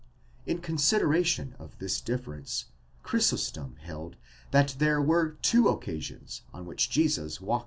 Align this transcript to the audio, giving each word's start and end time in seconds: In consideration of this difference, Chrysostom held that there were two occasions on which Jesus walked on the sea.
In 0.47 0.61
consideration 0.61 1.53
of 1.59 1.77
this 1.77 2.01
difference, 2.01 2.65
Chrysostom 3.03 3.75
held 3.83 4.15
that 4.49 4.75
there 4.79 4.99
were 4.99 5.37
two 5.43 5.67
occasions 5.67 6.41
on 6.51 6.65
which 6.65 6.89
Jesus 6.89 7.39
walked 7.39 7.51
on 7.51 7.53
the 7.53 7.57
sea. 7.57 7.59